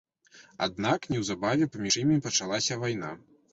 Аднак 0.65 1.05
неўзабаве 1.11 1.69
паміж 1.77 2.01
імі 2.07 2.19
пачалася 2.31 2.81
вайна. 2.85 3.15